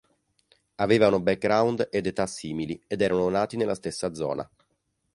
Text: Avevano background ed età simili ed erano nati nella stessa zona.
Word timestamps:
Avevano 0.77 1.21
background 1.21 1.89
ed 1.91 2.07
età 2.07 2.25
simili 2.25 2.83
ed 2.87 3.01
erano 3.01 3.29
nati 3.29 3.55
nella 3.55 3.75
stessa 3.75 4.15
zona. 4.15 4.49